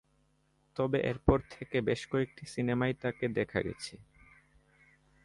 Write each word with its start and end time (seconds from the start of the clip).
তবে 0.75 0.97
এরপর 1.01 1.37
থেকে 1.49 1.77
বেশ 1.81 2.01
কয়েকটি 2.07 2.43
সিনেমায় 2.45 2.95
তাকে 3.01 3.25
দেখা 3.29 3.59
গেছে। 3.61 3.93